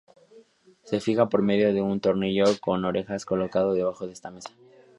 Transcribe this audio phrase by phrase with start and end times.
[0.83, 4.49] Se fija por medio de un tornillo con orejas colocado debajo de esta mesa.